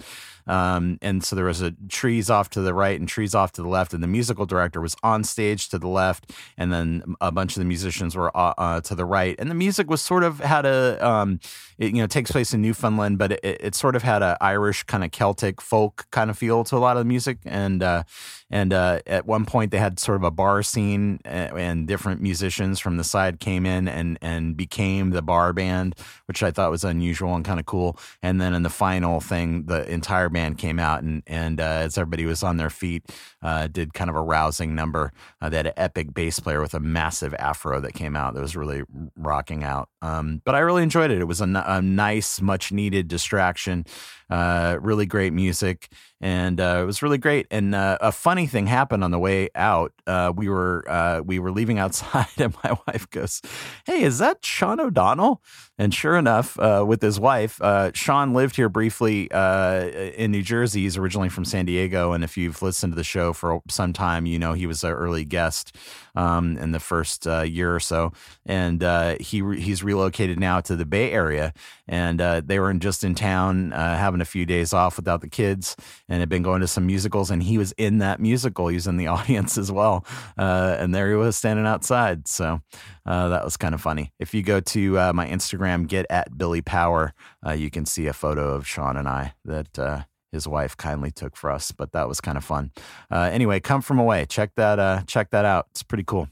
Um, 0.47 0.97
and 1.01 1.23
so 1.23 1.35
there 1.35 1.45
was 1.45 1.61
a 1.61 1.71
trees 1.89 2.29
off 2.29 2.49
to 2.51 2.61
the 2.61 2.73
right 2.73 2.99
and 2.99 3.07
trees 3.07 3.33
off 3.33 3.51
to 3.53 3.61
the 3.61 3.67
left, 3.67 3.93
and 3.93 4.03
the 4.03 4.07
musical 4.07 4.45
director 4.45 4.81
was 4.81 4.95
on 5.03 5.23
stage 5.23 5.69
to 5.69 5.79
the 5.79 5.87
left, 5.87 6.31
and 6.57 6.71
then 6.71 7.15
a 7.21 7.31
bunch 7.31 7.55
of 7.55 7.59
the 7.59 7.65
musicians 7.65 8.15
were 8.15 8.35
uh, 8.35 8.53
uh, 8.57 8.81
to 8.81 8.95
the 8.95 9.05
right. 9.05 9.35
And 9.39 9.49
the 9.49 9.55
music 9.55 9.89
was 9.89 10.01
sort 10.01 10.23
of 10.23 10.39
had 10.39 10.65
a, 10.65 11.05
um, 11.05 11.39
it, 11.77 11.93
you 11.93 12.01
know, 12.01 12.07
takes 12.07 12.31
place 12.31 12.53
in 12.53 12.61
Newfoundland, 12.61 13.17
but 13.17 13.33
it, 13.33 13.39
it 13.43 13.75
sort 13.75 13.95
of 13.95 14.03
had 14.03 14.21
a 14.21 14.37
Irish 14.41 14.83
kind 14.83 15.03
of 15.03 15.11
Celtic 15.11 15.61
folk 15.61 16.05
kind 16.11 16.29
of 16.29 16.37
feel 16.37 16.63
to 16.65 16.75
a 16.75 16.79
lot 16.79 16.97
of 16.97 17.01
the 17.01 17.07
music. 17.07 17.37
And 17.45 17.81
uh, 17.81 18.03
and 18.53 18.71
uh, 18.71 18.99
at 19.07 19.25
one 19.25 19.45
point 19.45 19.71
they 19.71 19.79
had 19.79 19.99
sort 19.99 20.15
of 20.15 20.23
a 20.23 20.29
bar 20.29 20.61
scene, 20.61 21.19
and 21.25 21.87
different 21.87 22.21
musicians 22.21 22.79
from 22.79 22.97
the 22.97 23.03
side 23.03 23.39
came 23.39 23.65
in 23.65 23.87
and 23.87 24.19
and 24.21 24.55
became 24.55 25.09
the 25.09 25.23
bar 25.23 25.53
band, 25.53 25.95
which 26.27 26.43
I 26.43 26.51
thought 26.51 26.69
was 26.69 26.83
unusual 26.83 27.33
and 27.33 27.43
kind 27.43 27.59
of 27.59 27.65
cool. 27.65 27.97
And 28.21 28.39
then 28.39 28.53
in 28.53 28.61
the 28.61 28.69
final 28.69 29.19
thing, 29.19 29.65
the 29.65 29.91
entire 29.91 30.29
band 30.29 30.59
came 30.59 30.77
out 30.77 31.01
and 31.01 31.23
and 31.25 31.59
uh, 31.59 31.63
as 31.63 31.97
everybody 31.97 32.27
was 32.27 32.43
on 32.43 32.57
their 32.57 32.69
feet, 32.69 33.11
uh, 33.41 33.65
did 33.65 33.95
kind 33.95 34.11
of 34.11 34.15
a 34.15 34.21
rousing 34.21 34.75
number. 34.75 35.11
Uh, 35.41 35.49
they 35.49 35.57
had 35.57 35.67
an 35.67 35.73
epic 35.75 36.13
bass 36.13 36.39
player 36.39 36.61
with 36.61 36.75
a 36.75 36.79
massive 36.79 37.33
afro 37.39 37.81
that 37.81 37.95
came 37.95 38.15
out 38.15 38.35
that 38.35 38.41
was 38.41 38.55
really 38.55 38.83
rocking 39.17 39.63
out. 39.63 39.89
Um, 40.03 40.43
but 40.45 40.53
I 40.53 40.59
really 40.59 40.83
enjoyed 40.83 41.09
it. 41.09 41.19
It 41.19 41.27
was 41.27 41.41
a, 41.41 41.63
a 41.65 41.81
nice, 41.81 42.39
much 42.39 42.71
needed 42.71 43.07
distraction. 43.07 43.85
Uh, 44.29 44.77
really 44.81 45.05
great 45.05 45.33
music, 45.33 45.89
and 46.23 46.61
uh, 46.61 46.79
it 46.81 46.85
was 46.85 47.01
really 47.03 47.17
great. 47.17 47.47
And 47.51 47.75
uh, 47.75 47.97
a 47.99 48.13
funny 48.13 48.47
thing 48.47 48.65
happened 48.65 49.03
on 49.03 49.11
the 49.11 49.19
way 49.19 49.49
out. 49.55 49.91
Uh, 50.07 50.31
we 50.33 50.47
were 50.47 50.85
uh, 50.89 51.19
we 51.19 51.37
were 51.37 51.51
leaving 51.51 51.79
outside, 51.83 52.27
and 52.37 52.55
my 52.63 52.77
wife 52.87 53.09
goes, 53.09 53.41
"Hey, 53.85 54.03
is 54.03 54.19
that 54.19 54.43
Sean 54.43 54.79
O'Donnell?" 54.79 55.41
And 55.77 55.93
sure 55.93 56.17
enough, 56.17 56.57
uh, 56.59 56.85
with 56.87 57.01
his 57.01 57.19
wife, 57.19 57.59
Sean 57.93 58.33
lived 58.33 58.55
here 58.55 58.69
briefly 58.69 59.23
in 59.23 60.31
New 60.31 60.43
Jersey. 60.43 60.83
He's 60.83 60.97
originally 60.97 61.29
from 61.29 61.45
San 61.45 61.65
Diego, 61.65 62.13
and 62.13 62.23
if 62.23 62.37
you've 62.37 62.61
listened 62.61 62.93
to 62.93 62.95
the 62.95 63.03
show 63.03 63.33
for 63.33 63.59
some 63.67 63.91
time, 63.91 64.25
you 64.25 64.39
know 64.39 64.53
he 64.53 64.65
was 64.65 64.83
an 64.83 64.91
early 64.91 65.25
guest 65.25 65.75
um, 66.15 66.57
in 66.57 66.71
the 66.71 66.79
first 66.79 67.25
year 67.25 67.75
or 67.75 67.79
so. 67.81 68.13
And 68.45 68.81
he 69.19 69.41
re- 69.41 69.59
he's 69.59 69.83
relocated 69.83 70.39
now 70.39 70.61
to 70.61 70.75
the 70.77 70.85
Bay 70.85 71.11
Area, 71.11 71.53
and 71.87 72.19
they 72.19 72.59
were 72.59 72.69
in, 72.69 72.79
just 72.79 73.03
in 73.03 73.13
town 73.13 73.71
having 73.71 74.21
a 74.21 74.25
few 74.25 74.45
days 74.45 74.71
off 74.73 74.95
without 74.95 75.19
the 75.19 75.29
kids 75.29 75.75
and 76.13 76.19
had 76.19 76.29
been 76.29 76.43
going 76.43 76.61
to 76.61 76.67
some 76.67 76.85
musicals. 76.85 77.31
And 77.31 77.41
he 77.41 77.57
was 77.57 77.71
in 77.71 77.97
that 77.97 78.19
musical. 78.19 78.67
He 78.67 78.75
was 78.75 78.85
in 78.85 78.97
the 78.97 79.07
audience 79.17 79.57
as 79.57 79.71
well. 79.71 80.05
Uh, 80.37 80.75
and 80.77 80.93
there 80.93 81.09
he 81.09 81.15
was 81.15 81.35
standing 81.35 81.65
outside. 81.65 82.27
So 82.27 82.61
uh, 83.03 83.29
that 83.29 83.43
was 83.43 83.57
kind 83.57 83.73
of 83.73 83.81
funny. 83.81 84.13
If 84.19 84.35
you 84.35 84.43
go 84.43 84.59
to 84.59 84.99
uh, 84.99 85.13
my 85.13 85.27
Instagram, 85.27 85.87
get 85.87 86.05
at 86.11 86.37
Billy 86.37 86.61
Power, 86.61 87.15
uh, 87.43 87.53
you 87.53 87.71
can 87.71 87.87
see 87.87 88.05
a 88.05 88.13
photo 88.13 88.53
of 88.53 88.67
Sean 88.67 88.95
and 88.95 89.07
I 89.07 89.33
that 89.43 89.79
uh, 89.79 90.03
his 90.31 90.47
wife 90.47 90.77
kindly 90.77 91.09
took 91.09 91.35
for 91.35 91.49
us. 91.49 91.71
But 91.71 91.93
that 91.93 92.07
was 92.07 92.21
kind 92.21 92.37
of 92.37 92.45
fun. 92.45 92.69
Uh, 93.09 93.31
anyway, 93.33 93.59
come 93.59 93.81
from 93.81 93.97
away. 93.97 94.27
Check 94.29 94.51
that. 94.55 95.07
check 95.07 95.31
that 95.31 95.45
out. 95.45 95.65
It's 95.71 95.81
pretty 95.81 96.03
cool. 96.03 96.27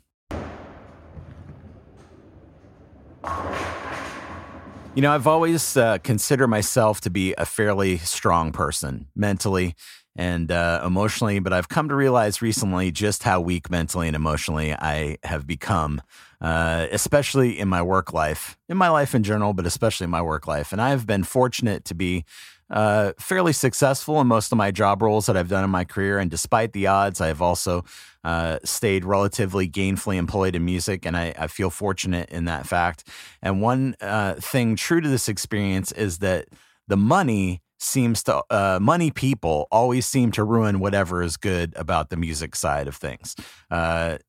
You 4.94 5.02
know, 5.02 5.14
I've 5.14 5.26
always 5.26 5.78
uh, 5.78 6.00
considered 6.00 6.50
myself 6.50 7.00
to 7.02 7.10
be 7.10 7.34
a 7.38 7.46
fairly 7.46 7.98
strong 8.00 8.52
person 8.52 9.08
mentally 9.16 9.74
and 10.18 10.52
uh, 10.52 10.82
emotionally, 10.86 11.40
but 11.40 11.54
I've 11.54 11.70
come 11.70 11.88
to 11.88 11.96
realize 11.96 12.42
recently 12.42 12.92
just 12.92 13.24
how 13.24 13.40
weak 13.40 13.70
mentally 13.70 14.08
and 14.08 14.18
emotionally 14.18 14.74
I 14.74 15.18
have 15.24 15.48
become, 15.48 16.02
uh, 16.42 16.88
especially 16.92 17.58
in 17.58 17.70
my 17.70 17.82
work 17.82 18.12
life, 18.12 18.58
in 18.68 18.76
my 18.76 18.90
life 18.90 19.16
in 19.16 19.24
general, 19.24 19.54
but 19.54 19.66
especially 19.66 20.04
in 20.04 20.10
my 20.10 20.22
work 20.22 20.46
life. 20.46 20.74
And 20.74 20.82
I 20.82 20.90
have 20.90 21.08
been 21.08 21.24
fortunate 21.24 21.86
to 21.86 21.96
be 21.96 22.26
uh, 22.70 23.14
fairly 23.18 23.54
successful 23.54 24.20
in 24.20 24.28
most 24.28 24.52
of 24.52 24.58
my 24.58 24.72
job 24.72 25.02
roles 25.02 25.26
that 25.28 25.38
I've 25.38 25.50
done 25.50 25.64
in 25.64 25.70
my 25.70 25.86
career. 25.86 26.20
And 26.20 26.30
despite 26.30 26.74
the 26.74 26.88
odds, 26.88 27.22
I 27.22 27.28
have 27.28 27.42
also 27.42 27.86
uh, 28.24 28.60
stayed 28.64 29.06
relatively 29.06 29.68
gainfully 29.68 30.18
employed 30.18 30.56
in 30.56 30.64
music. 30.66 31.06
And 31.06 31.18
I, 31.18 31.34
I 31.38 31.48
feel 31.48 31.70
fortunate 31.70 32.30
in 32.30 32.46
that 32.46 32.68
fact. 32.68 33.08
And 33.42 33.62
one 33.62 33.96
uh, 34.02 34.36
thing 34.36 34.76
true 34.76 35.02
to 35.02 35.10
this 35.10 35.28
experience 35.28 35.92
is 35.92 36.20
that 36.20 36.48
the 36.88 36.98
money 36.98 37.62
seems 37.80 38.22
to 38.24 38.44
uh, 38.52 38.78
money 38.80 39.10
people 39.10 39.68
always 39.72 40.06
seem 40.06 40.32
to 40.32 40.44
ruin 40.44 40.80
whatever 40.80 41.24
is 41.24 41.36
good 41.36 41.74
about 41.76 42.10
the 42.10 42.18
music 42.18 42.56
side 42.56 42.88
of 42.88 42.96
things. 42.96 43.36
Uh, 43.72 44.20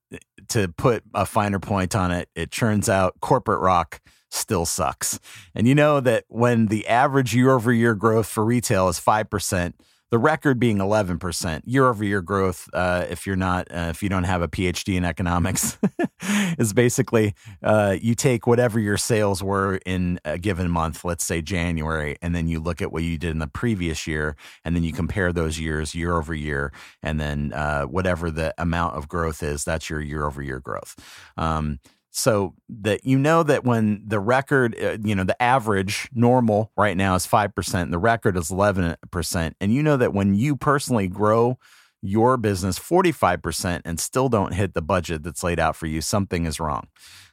to 0.49 0.69
put 0.69 1.03
a 1.15 1.27
finer 1.27 1.59
point 1.59 1.95
on 1.95 2.11
it, 2.11 2.29
it 2.35 2.51
turns 2.51 2.89
out 2.89 3.21
corporate 3.21 3.61
rock 3.61 4.01
still 4.31 4.65
sucks. 4.65 5.21
And 5.55 5.69
you 5.69 5.75
know 5.75 6.01
that 6.01 6.25
when 6.29 6.67
the 6.67 6.89
average 6.89 7.35
year 7.35 7.51
over 7.51 7.73
year 7.73 7.95
growth 7.95 8.27
for 8.27 8.45
retail 8.45 8.89
is 8.89 8.99
5%, 8.99 9.75
the 10.13 10.19
record 10.19 10.61
being 10.61 10.79
11% 10.79 11.63
year 11.65 11.87
over 11.87 12.05
year 12.05 12.21
growth 12.23 12.69
uh, 12.75 13.07
if 13.11 13.27
you're 13.27 13.35
not 13.35 13.67
uh, 13.73 13.89
if 13.91 14.03
you 14.03 14.09
don't 14.09 14.25
have 14.25 14.43
a 14.43 14.49
phd 14.49 14.95
in 14.95 15.05
economics 15.05 15.79
is 16.59 16.73
basically 16.73 17.35
uh, 17.65 17.97
you 18.01 18.15
take 18.15 18.47
whatever 18.47 18.79
your 18.79 18.99
sales 18.99 19.43
were 19.43 19.81
in 19.87 20.21
a 20.25 20.39
given 20.39 20.71
month 20.71 21.05
let's 21.05 21.25
say 21.25 21.43
january 21.43 22.17
and 22.23 22.35
then 22.35 22.47
you 22.47 22.61
look 22.61 22.81
at 22.81 22.93
what 22.93 23.03
you 23.03 23.19
did 23.19 23.31
in 23.31 23.39
the 23.39 23.49
previous 23.49 24.07
year 24.07 24.37
and 24.65 24.77
then 24.77 24.85
you 24.85 24.93
compare 24.93 25.33
those 25.33 25.59
years 25.59 25.95
year 25.95 26.15
over 26.17 26.35
year 26.35 26.73
and 27.03 27.19
then 27.19 27.53
uh, 27.55 27.83
whatever 27.85 28.31
the 28.31 28.55
amount 28.59 28.95
of 28.95 29.09
growth 29.09 29.43
is 29.43 29.65
that's 29.65 29.89
your 29.89 30.01
year 30.01 30.27
over 30.27 30.43
year 30.43 30.61
growth. 30.61 30.95
Um, 31.37 31.81
so 32.13 32.55
that 32.69 33.05
you 33.05 33.19
know 33.19 33.43
that 33.43 33.65
when 33.65 34.03
the 34.07 34.21
record, 34.21 34.77
uh, 34.81 34.99
you 35.03 35.15
know, 35.15 35.25
the 35.25 35.41
average 35.43 36.09
normal 36.13 36.71
right 36.77 36.97
now 36.97 37.15
is 37.15 37.27
5%, 37.27 37.91
the 37.91 37.99
record 37.99 38.37
is 38.37 38.51
11%. 38.51 39.55
And 39.61 39.75
you 39.75 39.83
know 39.83 39.97
that 39.97 40.13
when 40.13 40.35
you 40.35 40.55
personally 40.55 41.09
grow 41.09 41.59
your 42.03 42.37
business 42.37 42.79
45% 42.79 43.81
and 43.87 43.99
still 43.99 44.29
don't 44.29 44.53
hit 44.53 44.75
the 44.75 44.83
budget 44.83 45.23
that's 45.23 45.43
laid 45.43 45.59
out 45.59 45.75
for 45.75 45.87
you, 45.87 46.03
something 46.03 46.45
is 46.45 46.61
wrong. 46.61 46.89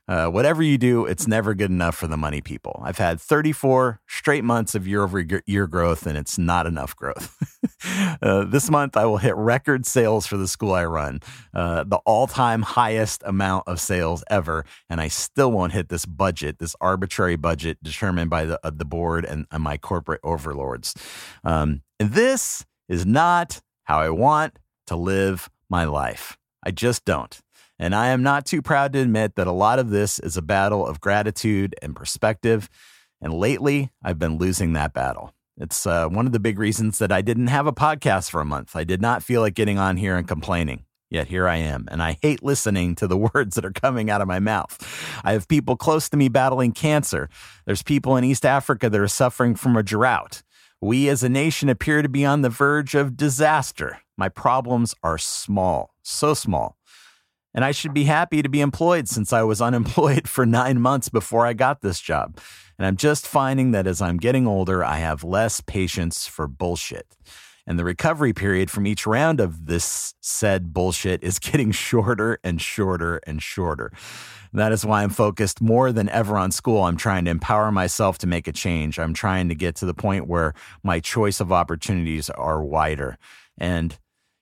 Uh, 0.10 0.28
whatever 0.28 0.64
you 0.64 0.76
do, 0.76 1.06
it's 1.06 1.28
never 1.28 1.54
good 1.54 1.70
enough 1.70 1.96
for 1.96 2.08
the 2.08 2.18
money 2.18 2.42
people. 2.42 2.82
I've 2.84 2.98
had 2.98 3.22
34 3.22 4.02
straight 4.08 4.44
months 4.44 4.74
of 4.74 4.88
year 4.88 5.04
over 5.04 5.24
year 5.46 5.68
growth, 5.68 6.08
and 6.08 6.18
it's 6.18 6.40
not 6.40 6.66
enough 6.66 6.96
growth. 6.96 7.38
uh, 8.24 8.46
this 8.46 8.72
month, 8.72 8.98
I 8.98 9.06
will 9.06 9.18
hit 9.18 9.36
record 9.36 9.86
sales 9.86 10.26
for 10.26 10.36
the 10.36 10.48
school 10.48 10.74
I 10.74 10.86
run, 10.86 11.20
uh, 11.54 11.84
the 11.84 11.98
all 12.08 12.26
time 12.26 12.64
highest 12.64 13.22
amount 13.24 13.68
of 13.68 13.80
sales 13.80 14.24
ever, 14.32 14.66
and 14.90 15.00
I 15.00 15.10
still 15.10 15.52
won't 15.52 15.74
hit 15.74 15.90
this 15.90 16.08
budget, 16.08 16.58
this 16.58 16.76
arbitrary 16.82 17.36
budget 17.36 17.78
determined 17.84 18.32
by 18.32 18.46
the, 18.46 18.60
uh, 18.66 18.72
the 18.74 18.86
board 18.86 19.26
and, 19.26 19.46
and, 19.52 19.62
my 19.62 19.78
corporate 19.78 20.22
overlords. 20.24 20.96
Um, 21.44 21.84
and 22.00 22.14
this 22.14 22.66
is 22.88 23.06
not 23.06 23.62
how 23.84 24.00
I 24.00 24.10
want 24.10 24.58
to 24.88 24.96
live 24.96 25.52
my 25.70 25.84
life. 25.84 26.36
I 26.64 26.72
just 26.72 27.06
don't. 27.06 27.40
And 27.80 27.96
I 27.96 28.10
am 28.10 28.22
not 28.22 28.46
too 28.46 28.62
proud 28.62 28.92
to 28.94 29.00
admit 29.00 29.36
that 29.36 29.48
a 29.48 29.54
lot 29.54 29.80
of 29.80 29.90
this 29.90 30.20
is 30.20 30.36
a 30.36 30.42
battle 30.42 30.86
of 30.86 31.00
gratitude 31.00 31.76
and 31.82 31.96
perspective. 31.96 32.70
And 33.22 33.34
lately, 33.34 33.90
I've 34.04 34.20
been 34.20 34.38
losing 34.38 34.74
that 34.74 34.94
battle. 34.94 35.34
It's 35.58 35.88
uh, 35.88 36.08
one 36.10 36.26
of 36.26 36.34
the 36.34 36.40
big 36.40 36.60
reasons 36.60 37.00
that 37.00 37.12
I 37.12 37.22
didn't 37.22 37.48
have 37.48 37.68
a 37.68 37.74
podcast 37.74 38.30
for 38.30 38.42
a 38.42 38.46
month. 38.46 38.76
I 38.76 38.84
did 38.84 39.02
not 39.02 39.24
feel 39.24 39.42
like 39.42 39.56
getting 39.56 39.78
on 39.78 39.98
here 39.98 40.18
and 40.18 40.28
complaining. 40.28 40.86
Yet 41.10 41.28
here 41.28 41.48
I 41.48 41.56
am, 41.56 41.88
and 41.90 42.04
I 42.04 42.20
hate 42.22 42.44
listening 42.44 42.94
to 42.96 43.08
the 43.08 43.18
words 43.34 43.56
that 43.56 43.66
are 43.66 43.72
coming 43.72 44.10
out 44.12 44.22
of 44.22 44.28
my 44.28 44.40
mouth. 44.40 44.78
I 45.24 45.32
have 45.32 45.48
people 45.48 45.76
close 45.76 46.08
to 46.10 46.18
me 46.18 46.30
battling 46.30 46.72
cancer. 46.72 47.30
There's 47.66 47.82
people 47.82 48.16
in 48.16 48.24
East 48.24 48.46
Africa 48.46 48.90
that 48.90 49.02
are 49.02 49.08
suffering 49.08 49.56
from 49.56 49.76
a 49.76 49.84
drought. 49.84 50.44
We 50.82 51.10
as 51.10 51.24
a 51.24 51.30
nation 51.30 51.68
appear 51.68 52.02
to 52.02 52.10
be 52.10 52.24
on 52.26 52.42
the 52.42 52.50
verge 52.50 52.94
of 52.94 53.18
disaster. 53.18 54.00
My 54.18 54.30
problems 54.30 54.96
are 55.02 55.18
small, 55.18 55.96
so 56.04 56.34
small 56.34 56.78
and 57.60 57.66
I 57.66 57.72
should 57.74 57.94
be 57.94 58.06
happy 58.06 58.42
to 58.42 58.48
be 58.48 58.62
employed 58.62 59.10
since 59.10 59.34
I 59.34 59.44
was 59.44 59.60
unemployed 59.70 60.30
for 60.30 60.46
nine 60.46 60.80
months 60.80 61.10
before 61.10 61.46
I 61.46 61.52
got 61.52 61.82
this 61.82 62.00
job. 62.00 62.40
And 62.78 62.88
I'm 62.88 62.96
just 62.96 63.28
finding 63.28 63.72
that 63.72 63.86
as 63.86 64.02
I'm 64.02 64.16
getting 64.16 64.48
older, 64.48 64.82
I 64.82 65.00
have 65.00 65.26
less 65.26 65.60
patience 65.60 66.26
for 66.26 66.48
bullshit. 66.48 67.18
And 67.68 67.78
the 67.78 67.84
recovery 67.84 68.32
period 68.32 68.72
from 68.72 68.88
each 68.88 69.06
round 69.06 69.42
of 69.42 69.66
this 69.66 70.14
said 70.22 70.72
bullshit 70.72 71.22
is 71.22 71.38
getting 71.40 71.72
shorter 71.72 72.40
and 72.46 72.62
shorter 72.62 73.20
and 73.28 73.44
shorter. 73.44 73.92
That 74.54 74.72
is 74.72 74.86
why 74.86 75.04
I'm 75.04 75.10
focused 75.10 75.60
more 75.60 75.92
than 75.92 76.08
ever 76.08 76.38
on 76.38 76.52
school. 76.52 76.84
I'm 76.84 76.96
trying 76.96 77.26
to 77.26 77.32
empower 77.32 77.74
myself 77.74 78.20
to 78.20 78.28
make 78.28 78.48
a 78.48 78.54
change. 78.54 78.98
I'm 78.98 79.14
trying 79.14 79.50
to 79.50 79.56
get 79.56 79.76
to 79.76 79.86
the 79.86 79.94
point 79.94 80.30
where 80.30 80.54
my 80.82 81.02
choice 81.02 81.42
of 81.42 81.52
opportunities 81.52 82.30
are 82.30 82.64
wider. 82.64 83.18
And 83.58 84.00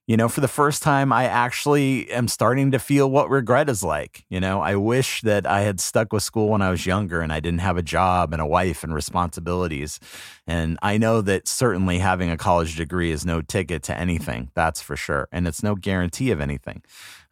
you 0.08 0.16
know, 0.16 0.30
for 0.30 0.40
the 0.40 0.48
first 0.48 0.82
time, 0.82 1.12
I 1.12 1.26
actually 1.26 2.10
am 2.12 2.30
starting 2.30 2.72
to 2.72 2.80
feel 2.80 3.12
what 3.12 3.30
regret 3.30 3.70
is 3.70 3.84
like. 3.84 4.24
You 4.30 4.40
know, 4.40 4.62
I 4.62 4.78
wish 4.78 5.22
that 5.22 5.46
I 5.46 5.62
had 5.62 5.82
stuck 5.82 6.14
with 6.14 6.24
school 6.24 6.48
when 6.48 6.62
I 6.62 6.70
was 6.70 6.86
younger 6.86 7.20
and 7.20 7.32
I 7.32 7.42
didn't 7.42 7.60
have 7.60 7.76
a 7.76 7.82
job 7.82 8.32
and 8.32 8.42
a 8.42 8.46
wife 8.46 8.86
and 8.86 8.94
responsibilities. 8.94 10.00
And 10.48 10.80
I 10.82 10.98
know 10.98 11.20
that 11.22 11.46
certainly 11.50 12.00
having 12.00 12.32
a 12.32 12.38
college 12.38 12.78
degree 12.78 13.12
is 13.12 13.26
no 13.26 13.42
ticket 13.42 13.84
to 13.84 14.00
anything, 14.00 14.50
that's 14.56 14.82
for 14.82 14.96
sure. 14.96 15.28
And 15.34 15.46
it's 15.46 15.62
no 15.62 15.76
guarantee 15.76 16.32
of 16.32 16.40
anything. 16.40 16.84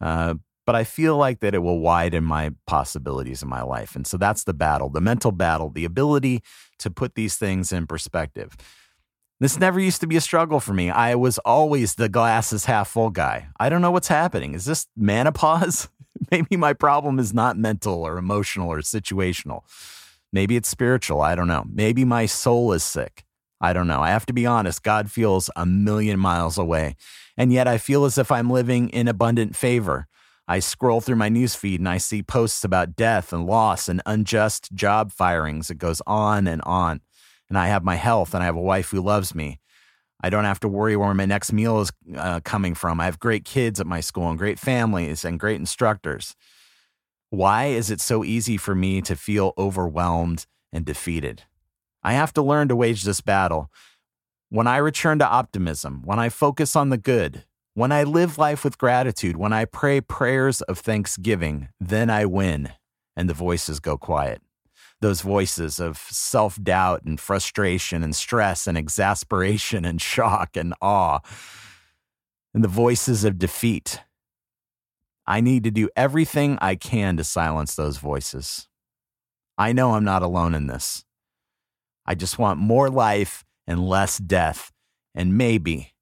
Uh, 0.01 0.36
but 0.65 0.75
I 0.75 0.84
feel 0.84 1.15
like 1.15 1.39
that 1.39 1.55
it 1.55 1.60
will 1.60 1.79
widen 1.79 2.25
my 2.25 2.51
possibilities 2.67 3.41
in 3.41 3.48
my 3.48 3.62
life. 3.62 3.96
And 3.96 4.05
so 4.05 4.17
that's 4.17 4.44
the 4.44 4.53
battle, 4.53 4.89
the 4.89 5.00
mental 5.00 5.32
battle, 5.32 5.70
the 5.70 5.86
ability 5.86 6.41
to 6.79 6.89
put 6.89 7.15
these 7.15 7.38
things 7.38 7.72
in 7.72 7.88
perspective. 7.88 8.58
This 9.39 9.60
never 9.60 9.82
used 9.82 10.00
to 10.00 10.08
be 10.08 10.15
a 10.15 10.22
struggle 10.22 10.62
for 10.62 10.74
me. 10.74 10.89
I 10.89 11.15
was 11.15 11.39
always 11.39 11.96
the 11.96 12.08
glass 12.08 12.54
is 12.54 12.65
half 12.65 12.88
full 12.88 13.10
guy. 13.10 13.50
I 13.60 13.68
don't 13.68 13.82
know 13.82 13.92
what's 13.92 14.08
happening. 14.08 14.54
Is 14.54 14.63
this 14.63 14.88
menopause? 14.96 15.89
Maybe 16.32 16.56
my 16.56 16.72
problem 16.72 17.20
is 17.20 17.34
not 17.34 17.58
mental 17.58 17.96
or 17.96 18.18
emotional 18.18 18.70
or 18.70 18.80
situational. 18.80 19.63
Maybe 20.32 20.56
it's 20.56 20.70
spiritual. 20.70 21.22
I 21.22 21.36
don't 21.36 21.50
know. 21.50 21.65
Maybe 21.70 22.06
my 22.06 22.25
soul 22.27 22.72
is 22.72 22.84
sick. 22.84 23.25
I 23.60 23.74
don't 23.74 23.88
know. 23.88 24.00
I 24.00 24.10
have 24.10 24.25
to 24.27 24.34
be 24.34 24.46
honest. 24.46 24.84
God 24.84 25.12
feels 25.12 25.50
a 25.58 25.65
million 25.65 26.18
miles 26.18 26.58
away. 26.58 26.96
And 27.36 27.51
yet 27.51 27.68
I 27.68 27.77
feel 27.77 28.06
as 28.06 28.18
if 28.18 28.32
I'm 28.32 28.50
living 28.50 28.88
in 28.89 29.10
abundant 29.10 29.56
favor. 29.58 30.08
I 30.48 30.60
scroll 30.60 31.01
through 31.01 31.15
my 31.18 31.30
newsfeed 31.30 31.80
and 31.80 31.89
I 31.89 31.98
see 31.98 32.24
posts 32.24 32.63
about 32.63 32.96
death 32.96 33.34
and 33.34 33.46
loss 33.46 33.89
and 33.89 34.01
unjust 34.06 34.72
job 34.74 35.12
firings. 35.12 35.70
It 35.70 35.77
goes 35.77 36.01
on 36.08 36.48
and 36.48 36.62
on 36.62 37.01
and 37.50 37.58
I 37.58 37.68
have 37.68 37.84
my 37.84 37.96
health 37.96 38.34
and 38.34 38.42
I 38.42 38.46
have 38.46 38.56
a 38.56 38.62
wife 38.62 38.90
who 38.90 39.02
loves 39.02 39.36
me. 39.36 39.60
I 40.22 40.30
don't 40.30 40.46
have 40.46 40.60
to 40.62 40.68
worry 40.68 40.96
where 40.96 41.14
my 41.14 41.25
next 41.25 41.54
meal 41.54 41.82
is 41.82 41.92
uh, 42.16 42.40
coming 42.44 42.74
from. 42.74 43.00
I 43.00 43.06
have 43.06 43.20
great 43.20 43.46
kids 43.46 43.80
at 43.80 43.88
my 43.88 44.00
school 44.00 44.30
and 44.30 44.38
great 44.38 44.58
families 44.58 45.25
and 45.25 45.40
great 45.40 45.60
instructors. 45.60 46.36
Why 47.30 47.66
is 47.66 47.92
it 47.92 48.02
so 48.02 48.24
easy 48.24 48.58
for 48.58 48.74
me 48.74 49.02
to 49.02 49.16
feel 49.16 49.54
overwhelmed 49.58 50.46
and 50.72 50.86
defeated? 50.86 51.44
I 52.02 52.14
have 52.14 52.34
to 52.34 52.42
learn 52.42 52.70
to 52.70 52.75
wage 52.75 53.04
this 53.04 53.22
battle. 53.22 53.70
When 54.50 54.68
I 54.68 54.78
return 54.78 55.20
to 55.20 55.28
optimism, 55.28 56.02
when 56.06 56.20
I 56.20 56.30
focus 56.30 56.75
on 56.75 56.90
the 56.90 56.98
good, 56.98 57.44
when 57.74 57.92
I 57.92 58.04
live 58.04 58.38
life 58.38 58.64
with 58.64 58.78
gratitude, 58.78 59.36
when 59.36 59.52
I 59.52 59.66
pray 59.66 60.00
prayers 60.00 60.62
of 60.62 60.80
thanksgiving, 60.80 61.68
then 61.80 62.10
I 62.10 62.25
win 62.25 62.72
and 63.18 63.30
the 63.30 63.34
voices 63.34 63.80
go 63.80 63.98
quiet 63.98 64.42
those 65.02 65.22
voices 65.22 65.80
of 65.80 65.98
self 65.98 66.62
doubt 66.62 67.04
and 67.04 67.20
frustration 67.20 68.04
and 68.04 68.16
stress 68.16 68.68
and 68.68 68.78
exasperation 68.78 69.86
and 69.86 70.02
shock 70.02 70.56
and 70.56 70.74
awe, 70.82 71.20
and 72.54 72.64
the 72.64 72.70
voices 72.70 73.24
of 73.24 73.38
defeat. 73.38 74.02
I 75.28 75.42
need 75.42 75.64
to 75.64 75.72
do 75.72 75.90
everything 75.96 76.58
I 76.62 76.75
can 76.75 77.18
to 77.18 77.24
silence 77.24 77.75
those 77.75 77.98
voices. 77.98 78.68
I 79.58 79.74
know 79.74 79.94
I'm 79.94 80.04
not 80.04 80.22
alone 80.22 80.54
in 80.54 80.68
this. 80.68 81.04
I 82.06 82.14
just 82.14 82.38
want 82.38 82.60
more 82.60 82.90
life 82.90 83.44
and 83.66 83.88
less 83.88 84.20
death, 84.20 84.72
and 85.16 85.36
maybe, 85.36 85.94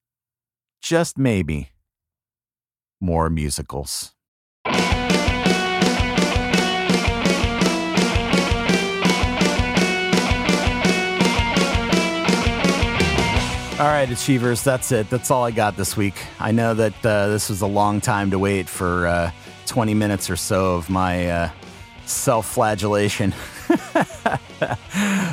just 0.82 1.18
maybe, 1.18 1.70
more 3.00 3.30
musicals. 3.30 4.13
All 13.84 13.90
right, 13.90 14.10
Achievers, 14.10 14.64
that's 14.64 14.94
it. 14.94 15.10
That's 15.10 15.30
all 15.30 15.44
I 15.44 15.52
got 15.52 15.76
this 15.76 15.98
week. 15.98 16.16
I 16.40 16.54
know 16.54 16.74
that 16.74 17.06
uh, 17.06 17.28
this 17.28 17.50
was 17.50 17.60
a 17.60 17.68
long 17.68 18.00
time 18.00 18.32
to 18.32 18.40
wait 18.40 18.70
for 18.70 19.06
uh, 19.06 19.32
20 19.66 19.94
minutes 19.94 20.30
or 20.30 20.38
so 20.38 20.76
of 20.76 20.90
my 20.90 21.30
uh, 21.30 21.50
self 22.06 22.48
flagellation. 22.50 23.36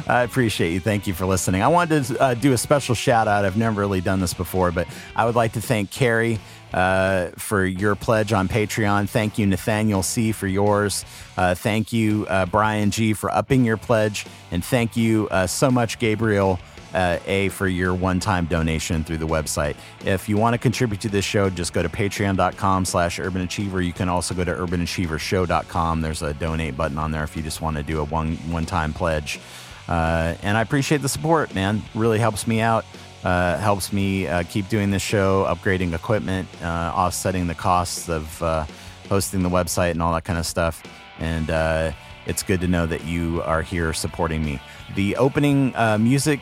I 0.08 0.22
appreciate 0.24 0.72
you. 0.72 0.80
Thank 0.80 1.06
you 1.06 1.14
for 1.14 1.26
listening. 1.26 1.62
I 1.62 1.68
wanted 1.68 2.02
to 2.06 2.20
uh, 2.20 2.34
do 2.34 2.52
a 2.52 2.58
special 2.58 2.96
shout 2.96 3.28
out. 3.28 3.44
I've 3.44 3.56
never 3.56 3.80
really 3.80 4.00
done 4.00 4.18
this 4.18 4.34
before, 4.34 4.72
but 4.72 4.88
I 5.14 5.26
would 5.26 5.36
like 5.36 5.52
to 5.52 5.60
thank 5.60 5.92
Carrie. 5.92 6.40
Uh, 6.72 7.30
for 7.36 7.66
your 7.66 7.96
pledge 7.96 8.32
on 8.32 8.46
Patreon. 8.46 9.08
Thank 9.08 9.38
you, 9.38 9.46
Nathaniel 9.46 10.04
C., 10.04 10.30
for 10.30 10.46
yours. 10.46 11.04
Uh, 11.36 11.52
thank 11.56 11.92
you, 11.92 12.26
uh, 12.28 12.46
Brian 12.46 12.92
G., 12.92 13.12
for 13.12 13.28
upping 13.28 13.64
your 13.64 13.76
pledge. 13.76 14.24
And 14.52 14.64
thank 14.64 14.96
you 14.96 15.26
uh, 15.32 15.48
so 15.48 15.68
much, 15.68 15.98
Gabriel, 15.98 16.60
uh, 16.94 17.18
A 17.26 17.48
for 17.50 17.68
your 17.68 17.94
one-time 17.94 18.46
donation 18.46 19.04
through 19.04 19.18
the 19.18 19.26
website. 19.26 19.76
If 20.04 20.28
you 20.28 20.36
want 20.36 20.54
to 20.54 20.58
contribute 20.58 21.00
to 21.02 21.08
this 21.08 21.24
show, 21.24 21.50
just 21.50 21.72
go 21.72 21.82
to 21.82 21.88
patreon.com 21.88 22.84
slash 22.84 23.18
urban 23.18 23.42
achiever. 23.42 23.80
You 23.80 23.92
can 23.92 24.08
also 24.08 24.34
go 24.34 24.44
to 24.44 24.52
urbanachievershow.com. 24.52 26.00
There's 26.00 26.22
a 26.22 26.34
donate 26.34 26.76
button 26.76 26.98
on 26.98 27.10
there 27.10 27.24
if 27.24 27.36
you 27.36 27.42
just 27.42 27.60
want 27.60 27.76
to 27.76 27.82
do 27.82 28.00
a 28.00 28.04
one 28.04 28.36
one-time 28.50 28.92
pledge. 28.92 29.40
Uh, 29.88 30.34
and 30.42 30.56
I 30.56 30.62
appreciate 30.62 31.02
the 31.02 31.08
support, 31.08 31.54
man. 31.54 31.82
Really 31.94 32.18
helps 32.18 32.46
me 32.46 32.60
out. 32.60 32.84
Uh, 33.24 33.58
helps 33.58 33.92
me 33.92 34.26
uh, 34.26 34.44
keep 34.44 34.68
doing 34.68 34.90
this 34.90 35.02
show, 35.02 35.44
upgrading 35.44 35.94
equipment, 35.94 36.48
uh, 36.62 36.92
offsetting 36.94 37.46
the 37.46 37.54
costs 37.54 38.08
of 38.08 38.42
uh, 38.42 38.64
hosting 39.10 39.42
the 39.42 39.50
website 39.50 39.90
and 39.90 40.00
all 40.00 40.14
that 40.14 40.24
kind 40.24 40.38
of 40.38 40.46
stuff. 40.46 40.82
And 41.18 41.50
uh, 41.50 41.92
it's 42.26 42.42
good 42.42 42.60
to 42.60 42.68
know 42.68 42.86
that 42.86 43.04
you 43.04 43.42
are 43.42 43.60
here 43.60 43.92
supporting 43.92 44.42
me. 44.42 44.60
The 44.94 45.16
opening 45.16 45.74
uh, 45.76 45.98
music 45.98 46.40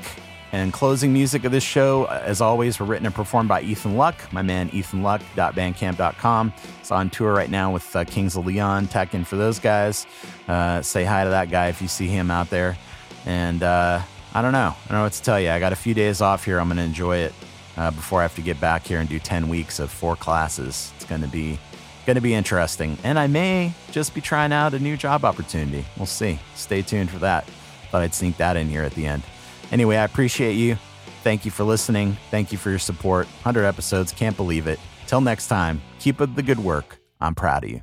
and 0.53 0.73
closing 0.73 1.13
music 1.13 1.45
of 1.45 1.53
this 1.53 1.63
show, 1.63 2.05
uh, 2.05 2.23
as 2.25 2.41
always, 2.41 2.81
were 2.81 2.87
written 2.87 3.07
and 3.07 3.15
performed 3.15 3.49
by 3.49 3.63
Ethan 3.63 3.97
Luck, 3.97 4.17
my 4.33 4.43
man 4.43 4.71
ethanluck.bandcamp.com. 4.71 6.53
It's 6.81 6.91
on 6.91 7.11
tour 7.11 7.33
right 7.33 7.51
now 7.51 7.73
with 7.73 7.95
uh, 7.95 8.05
Kings 8.05 8.37
of 8.37 8.47
Leon. 8.47 8.87
Tech 8.87 9.15
in 9.15 9.25
for 9.25 9.37
those 9.37 9.59
guys. 9.59 10.07
Uh, 10.47 10.81
say 10.81 11.05
hi 11.05 11.25
to 11.25 11.31
that 11.31 11.51
guy 11.51 11.69
if 11.69 11.83
you 11.83 11.89
see 11.89 12.09
him 12.09 12.31
out 12.31 12.49
there. 12.49 12.79
And 13.27 13.63
uh, 13.63 14.01
I 14.35 14.43
don't 14.43 14.53
know. 14.53 14.75
I 14.85 14.89
don't 14.89 14.99
know 14.99 15.03
what 15.03 15.13
to 15.13 15.23
tell 15.23 15.39
you. 15.39 15.51
I 15.51 15.61
got 15.61 15.73
a 15.73 15.77
few 15.77 15.93
days 15.93 16.21
off 16.23 16.45
here. 16.45 16.59
I'm 16.59 16.69
going 16.69 16.79
to 16.79 16.83
enjoy 16.83 17.19
it 17.19 17.35
uh, 17.77 17.91
before 17.91 18.21
I 18.21 18.23
have 18.23 18.35
to 18.37 18.43
get 18.43 18.59
back 18.59 18.87
here 18.87 19.01
and 19.01 19.09
do 19.09 19.19
10 19.19 19.49
weeks 19.49 19.79
of 19.79 19.91
four 19.91 20.17
classes. 20.17 20.93
It's 20.97 21.05
going 21.05 21.23
to 21.23 21.29
be 21.29 21.59
going 22.07 22.15
to 22.15 22.23
be 22.23 22.33
interesting. 22.33 22.97
And 23.05 23.19
I 23.19 23.27
may 23.27 23.75
just 23.91 24.15
be 24.15 24.23
trying 24.23 24.51
out 24.51 24.73
a 24.73 24.79
new 24.79 24.97
job 24.97 25.27
opportunity. 25.27 25.85
We'll 25.99 26.07
see. 26.07 26.39
Stay 26.55 26.81
tuned 26.81 27.11
for 27.11 27.19
that. 27.19 27.47
Thought 27.91 28.01
I'd 28.01 28.15
sneak 28.15 28.39
that 28.39 28.57
in 28.57 28.69
here 28.69 28.83
at 28.83 28.93
the 28.93 29.07
end. 29.07 29.23
Anyway, 29.73 29.97
I 29.97 30.05
appreciate 30.05 30.55
you. 30.55 30.77
Thank 31.23 31.45
you 31.45 31.51
for 31.51 31.65
listening. 31.65 32.17
Thank 32.31 32.53
you 32.53 32.59
for 32.59 32.71
your 32.71 32.79
support. 32.79 33.27
100 33.27 33.65
episodes, 33.65 34.13
can't 34.13 34.37
believe 34.37 34.67
it. 34.67 34.79
Till 35.07 35.21
next 35.21 35.49
time, 35.49 35.81
keep 35.99 36.21
up 36.21 36.35
the 36.35 36.43
good 36.43 36.59
work. 36.59 36.99
I'm 37.21 37.35
proud 37.35 37.65
of 37.65 37.71
you. 37.71 37.83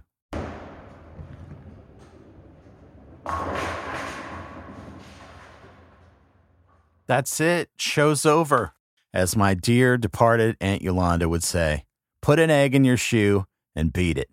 That's 7.07 7.39
it. 7.39 7.69
Show's 7.77 8.25
over. 8.25 8.73
As 9.13 9.35
my 9.35 9.53
dear 9.53 9.97
departed 9.97 10.57
Aunt 10.59 10.81
Yolanda 10.81 11.29
would 11.29 11.43
say, 11.43 11.85
put 12.21 12.39
an 12.39 12.49
egg 12.49 12.73
in 12.75 12.83
your 12.83 12.97
shoe 12.97 13.45
and 13.75 13.93
beat 13.93 14.17
it. 14.17 14.29